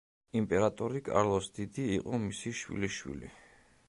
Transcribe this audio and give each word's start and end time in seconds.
იმპერატორი 0.39 1.01
კარლოს 1.09 1.49
დიდი 1.57 1.85
იყო 1.97 2.21
მისი 2.23 2.55
შვილიშვილი. 2.61 3.31